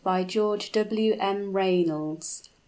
[0.03, 1.15] By GEORGE W.
[1.19, 1.53] M.
[1.55, 2.49] REYNOLDS.